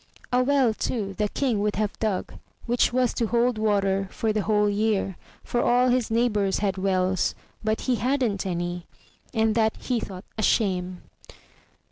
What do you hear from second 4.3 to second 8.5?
the whole year; for all his neighbors had wells, but he hadn't